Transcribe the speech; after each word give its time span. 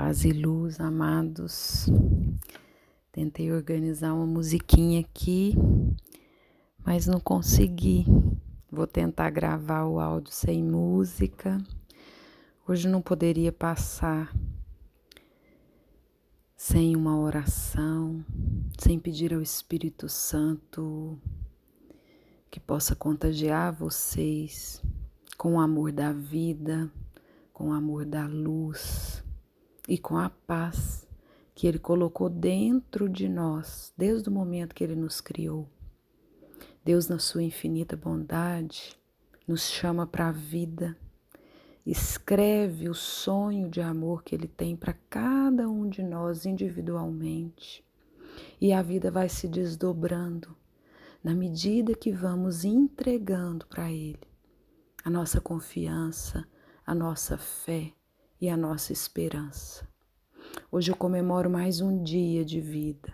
Paz 0.00 0.24
e 0.24 0.32
luz, 0.32 0.78
amados. 0.78 1.88
Tentei 3.10 3.50
organizar 3.50 4.14
uma 4.14 4.26
musiquinha 4.26 5.00
aqui, 5.00 5.56
mas 6.86 7.08
não 7.08 7.18
consegui. 7.18 8.06
Vou 8.70 8.86
tentar 8.86 9.28
gravar 9.30 9.86
o 9.86 9.98
áudio 9.98 10.32
sem 10.32 10.62
música. 10.62 11.58
Hoje 12.64 12.86
não 12.86 13.02
poderia 13.02 13.50
passar 13.50 14.32
sem 16.56 16.94
uma 16.94 17.18
oração, 17.18 18.24
sem 18.78 19.00
pedir 19.00 19.34
ao 19.34 19.42
Espírito 19.42 20.08
Santo 20.08 21.18
que 22.48 22.60
possa 22.60 22.94
contagiar 22.94 23.72
vocês 23.72 24.80
com 25.36 25.54
o 25.54 25.60
amor 25.60 25.90
da 25.90 26.12
vida, 26.12 26.88
com 27.52 27.70
o 27.70 27.72
amor 27.72 28.04
da 28.04 28.28
luz 28.28 29.17
e 29.88 29.96
com 29.96 30.18
a 30.18 30.28
paz 30.28 31.08
que 31.54 31.66
Ele 31.66 31.78
colocou 31.78 32.28
dentro 32.28 33.08
de 33.08 33.28
nós 33.28 33.92
desde 33.96 34.28
o 34.28 34.32
momento 34.32 34.74
que 34.74 34.84
Ele 34.84 34.94
nos 34.94 35.20
criou. 35.20 35.66
Deus, 36.84 37.08
na 37.08 37.18
Sua 37.18 37.42
infinita 37.42 37.96
bondade, 37.96 38.96
nos 39.46 39.62
chama 39.62 40.06
para 40.06 40.28
a 40.28 40.32
vida, 40.32 40.96
escreve 41.84 42.88
o 42.88 42.94
sonho 42.94 43.68
de 43.68 43.80
amor 43.80 44.22
que 44.22 44.34
Ele 44.34 44.46
tem 44.46 44.76
para 44.76 44.92
cada 45.08 45.68
um 45.68 45.88
de 45.88 46.02
nós 46.02 46.44
individualmente. 46.44 47.84
E 48.60 48.72
a 48.72 48.82
vida 48.82 49.10
vai 49.10 49.28
se 49.28 49.48
desdobrando 49.48 50.54
na 51.24 51.34
medida 51.34 51.94
que 51.94 52.12
vamos 52.12 52.64
entregando 52.64 53.66
para 53.66 53.90
Ele 53.90 54.28
a 55.04 55.10
nossa 55.10 55.40
confiança, 55.40 56.46
a 56.86 56.94
nossa 56.94 57.36
fé, 57.36 57.92
e 58.40 58.48
a 58.48 58.56
nossa 58.56 58.92
esperança. 58.92 59.88
Hoje 60.70 60.92
eu 60.92 60.96
comemoro 60.96 61.50
mais 61.50 61.80
um 61.80 62.02
dia 62.02 62.44
de 62.44 62.60
vida 62.60 63.12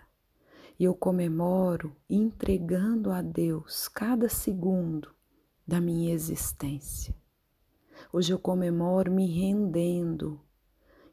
e 0.77 0.83
eu 0.83 0.93
comemoro 0.93 1.95
entregando 2.09 3.11
a 3.11 3.21
Deus 3.21 3.87
cada 3.87 4.29
segundo 4.29 5.09
da 5.67 5.81
minha 5.81 6.13
existência. 6.13 7.15
Hoje 8.13 8.33
eu 8.33 8.37
comemoro 8.37 9.11
me 9.11 9.25
rendendo, 9.25 10.39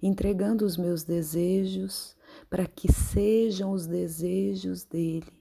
entregando 0.03 0.65
os 0.65 0.77
meus 0.77 1.05
desejos 1.05 2.17
para 2.51 2.67
que 2.67 2.93
sejam 2.93 3.73
os 3.73 3.87
desejos 3.87 4.85
dele 4.85 5.33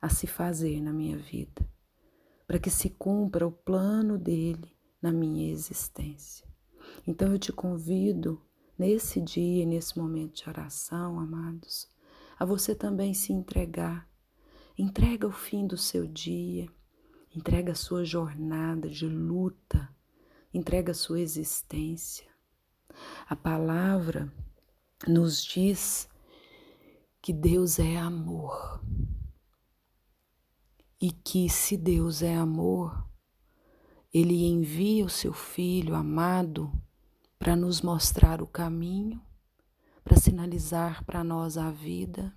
a 0.00 0.08
se 0.08 0.26
fazer 0.26 0.80
na 0.80 0.92
minha 0.92 1.16
vida, 1.16 1.64
para 2.46 2.58
que 2.58 2.70
se 2.70 2.90
cumpra 2.90 3.46
o 3.46 3.52
plano 3.52 4.18
dele 4.18 4.74
na 5.00 5.12
minha 5.12 5.52
existência. 5.52 6.45
Então 7.06 7.32
eu 7.32 7.38
te 7.38 7.52
convido 7.52 8.40
nesse 8.78 9.20
dia, 9.20 9.64
nesse 9.64 9.98
momento 9.98 10.36
de 10.42 10.48
oração, 10.48 11.18
amados, 11.18 11.88
a 12.38 12.44
você 12.44 12.74
também 12.74 13.14
se 13.14 13.32
entregar. 13.32 14.08
Entrega 14.78 15.26
o 15.26 15.32
fim 15.32 15.66
do 15.66 15.76
seu 15.76 16.06
dia, 16.06 16.68
entrega 17.34 17.72
a 17.72 17.76
sua 17.76 18.04
jornada 18.04 18.88
de 18.88 19.08
luta, 19.08 19.88
entrega 20.52 20.92
a 20.92 20.94
sua 20.94 21.20
existência. 21.20 22.26
A 23.28 23.34
palavra 23.34 24.32
nos 25.06 25.42
diz 25.42 26.08
que 27.22 27.32
Deus 27.32 27.78
é 27.78 27.96
amor. 27.96 28.80
E 31.00 31.10
que 31.10 31.48
se 31.50 31.76
Deus 31.76 32.22
é 32.22 32.34
amor, 32.34 33.06
Ele 34.12 34.46
envia 34.46 35.04
o 35.04 35.10
seu 35.10 35.32
Filho 35.32 35.94
amado 35.94 36.72
para 37.38 37.54
nos 37.54 37.80
mostrar 37.80 38.40
o 38.40 38.46
caminho, 38.46 39.20
para 40.02 40.16
sinalizar 40.16 41.04
para 41.04 41.22
nós 41.22 41.58
a 41.58 41.70
vida 41.70 42.34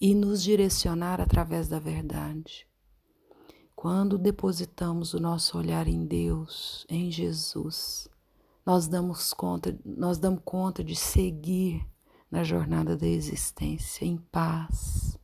e 0.00 0.14
nos 0.14 0.42
direcionar 0.42 1.20
através 1.20 1.68
da 1.68 1.78
verdade. 1.78 2.66
Quando 3.74 4.18
depositamos 4.18 5.14
o 5.14 5.20
nosso 5.20 5.58
olhar 5.58 5.86
em 5.86 6.06
Deus, 6.06 6.86
em 6.88 7.10
Jesus, 7.10 8.08
nós 8.64 8.88
damos 8.88 9.32
conta, 9.32 9.78
nós 9.84 10.18
damos 10.18 10.40
conta 10.44 10.82
de 10.82 10.96
seguir 10.96 11.86
na 12.30 12.42
jornada 12.42 12.96
da 12.96 13.06
existência 13.06 14.04
em 14.04 14.16
paz, 14.16 15.18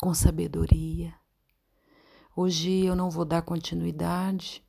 com 0.00 0.12
sabedoria. 0.12 1.14
Hoje 2.34 2.84
eu 2.84 2.94
não 2.94 3.08
vou 3.08 3.24
dar 3.24 3.42
continuidade 3.42 4.65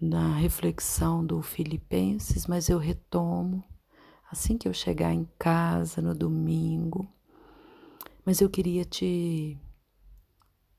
na 0.00 0.34
reflexão 0.36 1.24
do 1.24 1.40
Filipenses, 1.42 2.46
mas 2.46 2.68
eu 2.68 2.78
retomo 2.78 3.64
assim 4.30 4.58
que 4.58 4.68
eu 4.68 4.74
chegar 4.74 5.12
em 5.12 5.28
casa 5.38 6.02
no 6.02 6.14
domingo. 6.14 7.08
Mas 8.24 8.40
eu 8.40 8.50
queria 8.50 8.84
te 8.84 9.58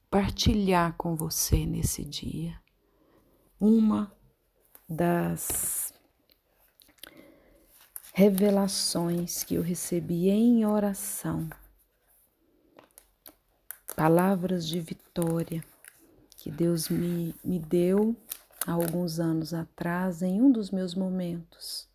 partilhar 0.09 0.93
com 0.97 1.15
você 1.15 1.65
nesse 1.65 2.03
dia 2.03 2.59
uma 3.59 4.11
das 4.87 5.93
revelações 8.13 9.43
que 9.43 9.55
eu 9.55 9.61
recebi 9.61 10.29
em 10.29 10.65
oração, 10.65 11.49
palavras 13.95 14.67
de 14.67 14.79
vitória 14.79 15.63
que 16.35 16.49
Deus 16.49 16.89
me, 16.89 17.35
me 17.43 17.59
deu 17.59 18.15
há 18.67 18.73
alguns 18.73 19.17
anos 19.17 19.53
atrás, 19.53 20.21
em 20.21 20.41
um 20.41 20.51
dos 20.51 20.69
meus 20.69 20.93
momentos 20.93 21.89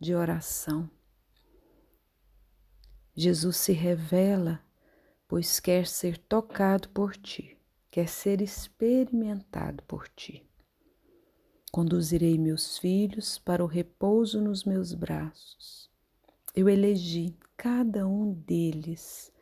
de 0.00 0.12
oração. 0.16 0.90
Jesus 3.14 3.56
se 3.58 3.72
revela, 3.72 4.60
pois 5.28 5.60
quer 5.60 5.86
ser 5.86 6.18
tocado 6.18 6.88
por 6.88 7.16
ti, 7.16 7.56
quer 7.88 8.08
ser 8.08 8.42
experimentado 8.42 9.84
por 9.84 10.08
ti. 10.08 10.44
Conduzirei 11.70 12.36
meus 12.36 12.78
filhos 12.78 13.38
para 13.38 13.62
o 13.62 13.68
repouso 13.68 14.40
nos 14.40 14.64
meus 14.64 14.92
braços. 14.92 15.88
Eu 16.52 16.68
elegi 16.68 17.38
cada 17.56 18.08
um 18.08 18.32
deles 18.32 19.32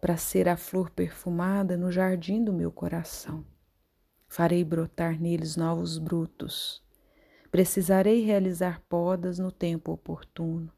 para 0.00 0.18
ser 0.18 0.50
a 0.50 0.56
flor 0.56 0.90
perfumada 0.90 1.78
no 1.78 1.90
jardim 1.90 2.44
do 2.44 2.52
meu 2.52 2.70
coração. 2.70 3.44
Farei 4.32 4.62
brotar 4.62 5.20
neles 5.20 5.56
novos 5.56 5.98
brutos. 5.98 6.80
Precisarei 7.50 8.24
realizar 8.24 8.80
podas 8.88 9.40
no 9.40 9.50
tempo 9.50 9.90
oportuno. 9.90 10.70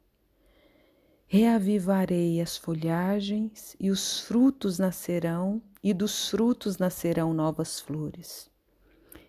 Reavivarei 1.27 2.41
as 2.41 2.57
folhagens 2.57 3.77
e 3.79 3.91
os 3.91 4.21
frutos 4.21 4.79
nascerão, 4.79 5.61
e 5.85 5.93
dos 5.93 6.31
frutos 6.31 6.79
nascerão 6.79 7.35
novas 7.35 7.79
flores. 7.79 8.51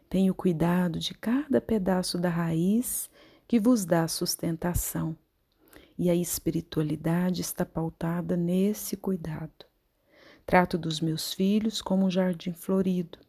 Tenho 0.10 0.34
cuidado 0.34 1.00
de 1.00 1.14
cada 1.14 1.60
pedaço 1.60 2.18
da 2.18 2.30
raiz 2.30 3.10
que 3.46 3.60
vos 3.60 3.84
dá 3.84 4.08
sustentação, 4.08 5.18
e 5.98 6.10
a 6.10 6.16
espiritualidade 6.16 7.42
está 7.42 7.66
pautada 7.66 8.38
nesse 8.38 8.96
cuidado. 8.96 9.66
Trato 10.46 10.78
dos 10.78 11.02
meus 11.02 11.34
filhos 11.34 11.82
como 11.82 12.06
um 12.06 12.10
jardim 12.10 12.54
florido 12.54 13.20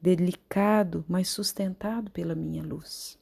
delicado, 0.00 1.04
mas 1.08 1.28
sustentado 1.28 2.10
pela 2.10 2.34
minha 2.34 2.62
luz. 2.62 3.18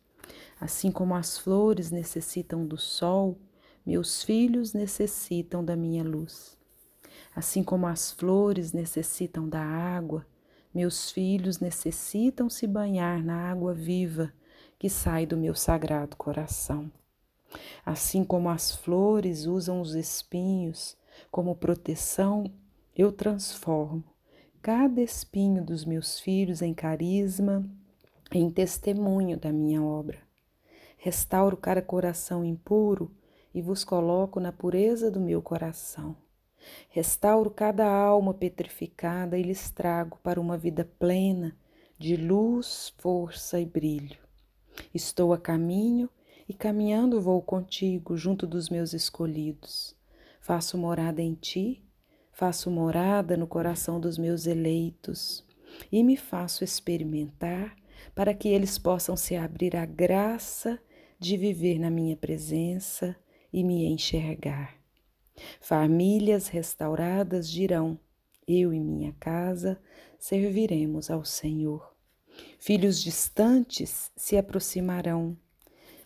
Assim 0.60 0.90
como 0.90 1.14
as 1.14 1.38
flores 1.38 1.90
necessitam 1.90 2.66
do 2.66 2.76
sol, 2.76 3.38
meus 3.84 4.22
filhos 4.22 4.72
necessitam 4.72 5.64
da 5.64 5.74
minha 5.74 6.04
luz. 6.04 6.58
Assim 7.34 7.62
como 7.62 7.86
as 7.86 8.12
flores 8.12 8.72
necessitam 8.72 9.48
da 9.48 9.60
água, 9.60 10.26
meus 10.74 11.10
filhos 11.10 11.58
necessitam 11.58 12.50
se 12.50 12.66
banhar 12.66 13.22
na 13.24 13.50
água 13.50 13.72
viva 13.72 14.32
que 14.78 14.88
sai 14.88 15.26
do 15.26 15.36
meu 15.36 15.54
sagrado 15.54 16.16
coração. 16.16 16.90
Assim 17.84 18.24
como 18.24 18.48
as 18.48 18.72
flores 18.72 19.46
usam 19.46 19.80
os 19.80 19.94
espinhos 19.94 20.96
como 21.30 21.56
proteção, 21.56 22.52
eu 22.94 23.10
transformo 23.10 24.04
cada 24.62 25.00
espinho 25.00 25.64
dos 25.64 25.84
meus 25.84 26.18
filhos 26.18 26.62
em 26.62 26.74
carisma, 26.74 27.64
em 28.32 28.50
testemunho 28.50 29.38
da 29.38 29.52
minha 29.52 29.82
obra. 29.82 30.18
Restauro 30.96 31.56
cada 31.56 31.80
coração 31.80 32.44
impuro 32.44 33.10
e 33.54 33.62
vos 33.62 33.84
coloco 33.84 34.40
na 34.40 34.52
pureza 34.52 35.10
do 35.10 35.20
meu 35.20 35.40
coração. 35.40 36.16
Restauro 36.90 37.50
cada 37.50 37.86
alma 37.86 38.34
petrificada 38.34 39.38
e 39.38 39.42
lhes 39.42 39.70
trago 39.70 40.18
para 40.22 40.40
uma 40.40 40.58
vida 40.58 40.84
plena 40.98 41.56
de 41.96 42.16
luz, 42.16 42.92
força 42.98 43.60
e 43.60 43.64
brilho. 43.64 44.18
Estou 44.92 45.32
a 45.32 45.38
caminho 45.38 46.10
e 46.48 46.54
caminhando 46.54 47.20
vou 47.20 47.40
contigo 47.40 48.16
junto 48.16 48.46
dos 48.46 48.68
meus 48.68 48.92
escolhidos. 48.92 49.96
Faço 50.40 50.76
morada 50.76 51.22
em 51.22 51.34
ti 51.34 51.87
faço 52.38 52.70
morada 52.70 53.36
no 53.36 53.48
coração 53.48 53.98
dos 53.98 54.16
meus 54.16 54.46
eleitos 54.46 55.44
e 55.90 56.04
me 56.04 56.16
faço 56.16 56.62
experimentar 56.62 57.74
para 58.14 58.32
que 58.32 58.46
eles 58.46 58.78
possam 58.78 59.16
se 59.16 59.34
abrir 59.34 59.74
à 59.74 59.84
graça 59.84 60.78
de 61.18 61.36
viver 61.36 61.80
na 61.80 61.90
minha 61.90 62.16
presença 62.16 63.16
e 63.52 63.64
me 63.64 63.86
enxergar. 63.86 64.76
Famílias 65.60 66.46
restauradas 66.46 67.50
dirão: 67.50 67.98
Eu 68.46 68.72
e 68.72 68.78
minha 68.78 69.12
casa 69.18 69.76
serviremos 70.16 71.10
ao 71.10 71.24
Senhor. 71.24 71.92
Filhos 72.60 73.02
distantes 73.02 74.12
se 74.14 74.36
aproximarão, 74.36 75.36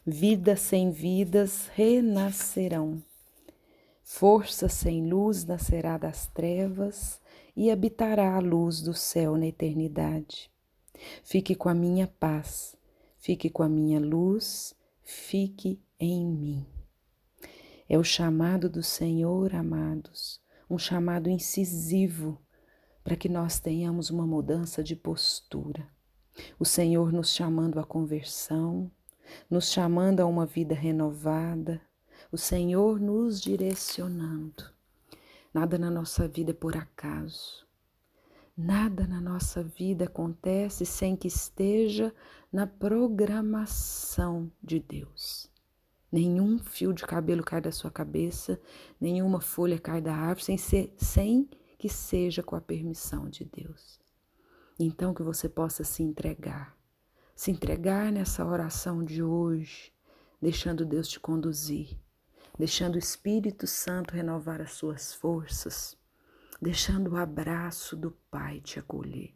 vidas 0.07 0.61
sem 0.61 0.91
vidas 0.91 1.69
renascerão. 1.75 3.03
Força 4.15 4.69
sem 4.69 5.09
luz 5.09 5.47
nascerá 5.47 5.97
das 5.97 6.27
trevas 6.27 7.19
e 7.57 7.71
habitará 7.71 8.37
a 8.37 8.41
luz 8.41 8.83
do 8.83 8.93
céu 8.93 9.39
na 9.39 9.47
eternidade. 9.47 10.51
Fique 11.25 11.55
com 11.55 11.71
a 11.71 11.75
minha 11.75 12.07
paz, 12.07 12.77
fique 13.17 13.49
com 13.49 13.63
a 13.63 13.69
minha 13.71 13.99
luz, 13.99 14.75
fique 15.03 15.81
em 15.99 16.27
mim. 16.27 16.67
É 17.89 17.97
o 17.97 18.05
chamado 18.05 18.69
do 18.69 18.83
Senhor, 18.83 19.55
amados, 19.55 20.43
um 20.69 20.77
chamado 20.77 21.31
incisivo 21.31 22.39
para 23.03 23.17
que 23.17 23.31
nós 23.31 23.59
tenhamos 23.61 24.11
uma 24.11 24.27
mudança 24.27 24.85
de 24.85 24.95
postura. 24.95 25.89
O 26.59 26.67
Senhor 26.67 27.11
nos 27.11 27.35
chamando 27.35 27.81
à 27.81 27.85
conversão, 27.85 28.91
nos 29.49 29.73
chamando 29.73 30.21
a 30.21 30.27
uma 30.27 30.45
vida 30.45 30.75
renovada, 30.75 31.81
o 32.33 32.39
Senhor 32.39 32.99
nos 32.99 33.39
direcionando. 33.43 34.65
Nada 35.53 35.77
na 35.77 35.91
nossa 35.91 36.27
vida 36.27 36.53
é 36.53 36.55
por 36.55 36.75
acaso. 36.75 37.67
Nada 38.57 39.07
na 39.07 39.21
nossa 39.21 39.63
vida 39.63 40.07
acontece 40.07 40.87
sem 40.87 41.15
que 41.15 41.29
esteja 41.29 42.15
na 42.51 42.67
programação 42.67 44.51
de 44.63 44.81
Deus. 44.81 45.51
Nenhum 46.11 46.59
fio 46.59 46.95
de 46.95 47.05
cabelo 47.05 47.45
cai 47.45 47.61
da 47.61 47.71
sua 47.71 47.91
cabeça, 47.91 48.59
nenhuma 48.99 49.43
folha 49.43 49.79
cai 49.79 50.01
da 50.01 50.15
árvore 50.15 50.45
sem, 50.45 50.57
ser, 50.57 50.95
sem 50.97 51.51
que 51.79 51.89
seja 51.89 52.43
com 52.43 52.57
a 52.57 52.63
permissão 52.63 53.29
de 53.29 53.45
Deus. 53.45 54.01
Então, 54.79 55.13
que 55.13 55.23
você 55.23 55.51
possa 55.51 55.85
se 55.85 56.03
entregar, 56.03 56.75
se 57.37 57.51
entregar 57.51 58.11
nessa 58.11 58.45
oração 58.45 59.05
de 59.05 59.23
hoje, 59.23 59.93
deixando 60.41 60.87
Deus 60.87 61.09
te 61.09 61.21
conduzir, 61.21 62.02
deixando 62.59 62.97
o 62.97 62.99
Espírito 62.99 63.67
Santo 63.67 64.15
renovar 64.15 64.61
as 64.61 64.73
suas 64.73 65.15
forças, 65.15 65.97
deixando 66.61 67.13
o 67.13 67.17
abraço 67.17 67.97
do 67.97 68.11
Pai 68.31 68.61
te 68.61 68.79
acolher. 68.79 69.35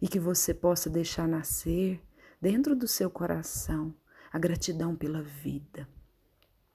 E 0.00 0.08
que 0.08 0.18
você 0.18 0.52
possa 0.52 0.90
deixar 0.90 1.28
nascer 1.28 2.02
dentro 2.40 2.74
do 2.74 2.88
seu 2.88 3.10
coração 3.10 3.94
a 4.32 4.38
gratidão 4.38 4.96
pela 4.96 5.22
vida, 5.22 5.88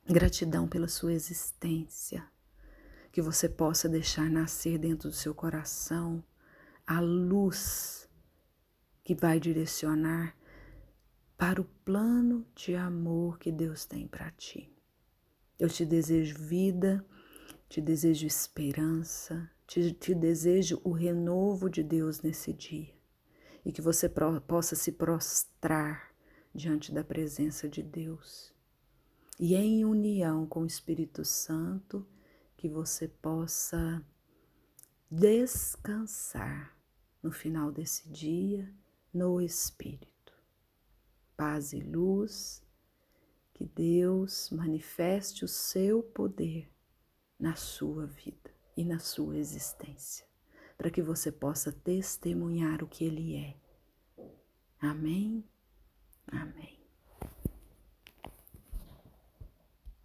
gratidão 0.07 0.67
pela 0.67 0.87
sua 0.87 1.13
existência, 1.13 2.25
que 3.11 3.21
você 3.21 3.49
possa 3.49 3.89
deixar 3.89 4.29
nascer 4.29 4.77
dentro 4.77 5.09
do 5.09 5.15
seu 5.15 5.33
coração 5.33 6.23
a 6.85 6.99
luz 6.99 8.07
que 9.03 9.15
vai 9.15 9.39
direcionar 9.39 10.35
para 11.37 11.61
o 11.61 11.65
plano 11.65 12.45
de 12.55 12.75
amor 12.75 13.39
que 13.39 13.51
Deus 13.51 13.85
tem 13.85 14.07
para 14.07 14.29
ti. 14.31 14.74
Eu 15.57 15.69
te 15.69 15.85
desejo 15.85 16.37
vida, 16.37 17.05
te 17.69 17.79
desejo 17.79 18.27
esperança, 18.27 19.49
te, 19.65 19.93
te, 19.93 20.13
desejo 20.13 20.81
o 20.83 20.91
renovo 20.91 21.69
de 21.69 21.81
Deus 21.81 22.21
nesse 22.21 22.51
dia. 22.51 22.93
E 23.63 23.71
que 23.71 23.81
você 23.81 24.09
pro, 24.09 24.41
possa 24.41 24.75
se 24.75 24.91
prostrar 24.91 26.13
diante 26.53 26.93
da 26.93 27.03
presença 27.03 27.67
de 27.67 27.81
Deus. 27.81 28.53
E 29.39 29.55
em 29.55 29.83
união 29.85 30.45
com 30.45 30.61
o 30.61 30.65
Espírito 30.65 31.23
Santo 31.25 32.05
que 32.57 32.69
você 32.69 33.07
possa 33.07 34.05
descansar 35.09 36.77
no 37.21 37.31
final 37.31 37.71
desse 37.71 38.09
dia 38.09 38.71
no 39.13 39.41
Espírito. 39.41 40.33
Paz 41.37 41.71
e 41.73 41.79
luz, 41.79 42.64
que 43.55 43.65
Deus 43.65 44.49
manifeste 44.51 45.45
o 45.45 45.47
seu 45.47 46.03
poder 46.03 46.69
na 47.39 47.55
sua 47.55 48.05
vida 48.05 48.53
e 48.75 48.83
na 48.83 48.99
sua 48.99 49.37
existência, 49.37 50.27
para 50.77 50.91
que 50.91 51.01
você 51.01 51.31
possa 51.31 51.71
testemunhar 51.71 52.83
o 52.83 52.87
que 52.87 53.05
Ele 53.05 53.33
é. 53.37 53.55
Amém? 54.77 55.41
Amém. 56.27 56.74